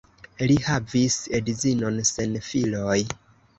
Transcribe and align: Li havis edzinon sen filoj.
Li 0.51 0.55
havis 0.67 1.17
edzinon 1.41 2.01
sen 2.15 2.35
filoj. 2.51 2.99